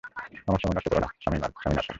আমার 0.47 0.59
সময় 0.59 0.75
নষ্ট 0.75 0.89
করো 0.89 0.99
না, 0.99 1.09
স্বামীনাথন। 1.21 1.81